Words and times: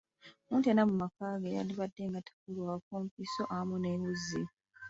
Omuntu 0.45 0.67
yenna 0.67 0.83
mu 0.89 0.95
maka 1.01 1.25
ge 1.41 1.55
yandibadde 1.55 2.03
nga 2.09 2.21
tabulwako 2.27 2.93
mpiso 3.05 3.41
awamu 3.51 3.75
ne 3.79 3.89
wuzi. 4.01 4.41